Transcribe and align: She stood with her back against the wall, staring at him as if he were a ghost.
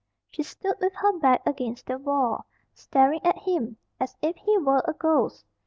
She 0.31 0.41
stood 0.41 0.77
with 0.81 0.95
her 0.95 1.15
back 1.19 1.45
against 1.45 1.85
the 1.85 1.99
wall, 1.99 2.47
staring 2.73 3.23
at 3.23 3.37
him 3.37 3.77
as 3.99 4.15
if 4.19 4.35
he 4.35 4.57
were 4.57 4.81
a 4.87 4.93
ghost. 4.93 5.45